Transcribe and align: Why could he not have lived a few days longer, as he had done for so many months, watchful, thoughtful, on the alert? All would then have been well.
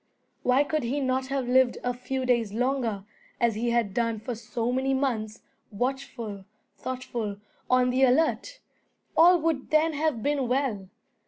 Why 0.41 0.63
could 0.63 0.81
he 0.81 0.99
not 0.99 1.27
have 1.27 1.47
lived 1.47 1.77
a 1.83 1.93
few 1.93 2.25
days 2.25 2.53
longer, 2.53 3.05
as 3.39 3.53
he 3.53 3.69
had 3.69 3.93
done 3.93 4.17
for 4.19 4.33
so 4.33 4.71
many 4.71 4.95
months, 4.95 5.43
watchful, 5.69 6.45
thoughtful, 6.75 7.37
on 7.69 7.91
the 7.91 8.05
alert? 8.05 8.61
All 9.15 9.39
would 9.41 9.69
then 9.69 9.93
have 9.93 10.23
been 10.23 10.47
well. 10.47 10.89